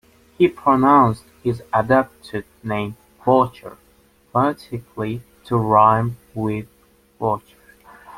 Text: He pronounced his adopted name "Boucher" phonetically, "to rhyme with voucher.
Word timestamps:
He 0.39 0.47
pronounced 0.47 1.25
his 1.43 1.61
adopted 1.71 2.45
name 2.63 2.97
"Boucher" 3.23 3.77
phonetically, 4.31 5.21
"to 5.45 5.57
rhyme 5.59 6.17
with 6.33 6.67
voucher. 7.19 7.57